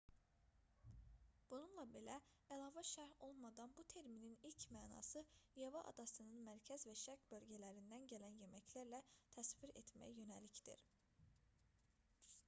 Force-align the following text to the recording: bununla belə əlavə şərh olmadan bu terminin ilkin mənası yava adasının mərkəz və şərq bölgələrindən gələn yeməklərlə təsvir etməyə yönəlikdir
bununla 1.49 1.83
belə 1.95 2.13
əlavə 2.55 2.83
şərh 2.91 3.11
olmadan 3.27 3.75
bu 3.81 3.85
terminin 3.93 4.39
ilkin 4.49 4.73
mənası 4.79 5.21
yava 5.63 5.83
adasının 5.93 6.41
mərkəz 6.49 6.87
və 6.91 6.95
şərq 7.03 7.29
bölgələrindən 7.35 8.09
gələn 8.15 8.41
yeməklərlə 8.45 9.03
təsvir 9.39 9.75
etməyə 9.85 10.09
yönəlikdir 10.19 10.85